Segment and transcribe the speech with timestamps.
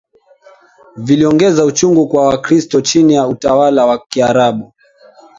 [0.95, 4.73] viliongeza uchungu kwa Wakristo chini ya utawala wa Kiarabu